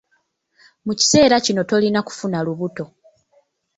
[0.85, 2.83] Mu kiseera kino tolina kufuna lubuto.